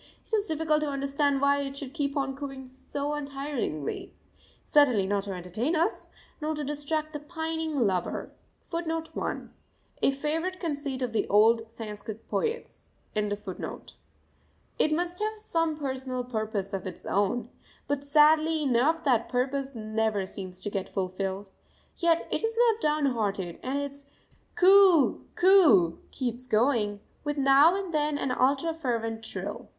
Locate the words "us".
5.75-6.07